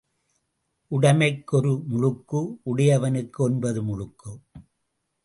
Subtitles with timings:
[0.91, 4.31] உடைமைக்கு ஒரு முழுக்கு உடையவனுக்கு ஒன்பது முழுக்கு.